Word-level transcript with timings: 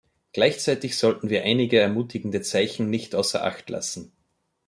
Gleichzeitig 0.33 0.97
sollten 0.97 1.29
wir 1.29 1.43
einige 1.43 1.79
ermutigende 1.79 2.41
Zeichen 2.41 2.89
nicht 2.89 3.13
außer 3.13 3.45
Acht 3.45 3.69
lassen. 3.69 4.11